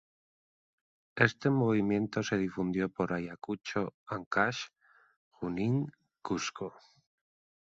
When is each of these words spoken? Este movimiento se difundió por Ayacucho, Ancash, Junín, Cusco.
Este 1.27 1.51
movimiento 1.51 2.23
se 2.23 2.35
difundió 2.39 2.89
por 2.89 3.13
Ayacucho, 3.13 3.93
Ancash, 4.07 4.69
Junín, 5.29 5.91
Cusco. 6.23 6.73